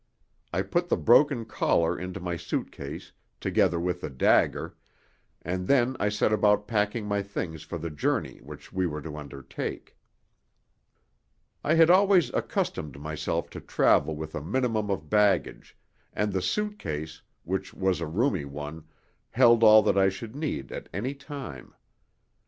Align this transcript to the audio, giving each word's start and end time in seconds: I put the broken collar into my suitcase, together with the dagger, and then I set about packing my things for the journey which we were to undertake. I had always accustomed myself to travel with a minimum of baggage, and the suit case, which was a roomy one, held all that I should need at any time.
I 0.51 0.63
put 0.63 0.89
the 0.89 0.97
broken 0.97 1.45
collar 1.45 1.95
into 1.95 2.19
my 2.19 2.35
suitcase, 2.35 3.11
together 3.39 3.79
with 3.79 4.01
the 4.01 4.09
dagger, 4.09 4.75
and 5.43 5.67
then 5.67 5.95
I 5.99 6.09
set 6.09 6.33
about 6.33 6.67
packing 6.67 7.05
my 7.05 7.21
things 7.21 7.61
for 7.61 7.77
the 7.77 7.91
journey 7.91 8.39
which 8.41 8.73
we 8.73 8.87
were 8.87 9.03
to 9.03 9.15
undertake. 9.15 9.95
I 11.63 11.75
had 11.75 11.91
always 11.91 12.31
accustomed 12.33 12.99
myself 12.99 13.51
to 13.51 13.61
travel 13.61 14.15
with 14.15 14.33
a 14.33 14.41
minimum 14.41 14.89
of 14.89 15.07
baggage, 15.07 15.77
and 16.13 16.33
the 16.33 16.41
suit 16.41 16.79
case, 16.79 17.21
which 17.43 17.71
was 17.71 18.01
a 18.01 18.07
roomy 18.07 18.45
one, 18.45 18.85
held 19.29 19.63
all 19.63 19.83
that 19.83 19.99
I 19.99 20.09
should 20.09 20.35
need 20.35 20.71
at 20.71 20.89
any 20.91 21.13
time. 21.13 21.75